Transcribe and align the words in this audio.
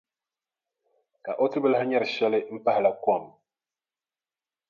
Ka 1.25 1.33
o 1.43 1.45
ti 1.51 1.57
bi 1.63 1.67
lahi 1.71 1.85
nyari 1.87 2.07
shɛli 2.15 2.39
m-pahila 2.53 2.91
kom. 3.03 3.23